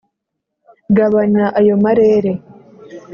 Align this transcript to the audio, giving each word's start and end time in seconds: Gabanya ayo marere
Gabanya 0.95 1.45
ayo 1.59 1.75
marere 1.83 2.31